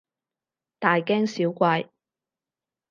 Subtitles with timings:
[0.79, 1.87] 大驚小怪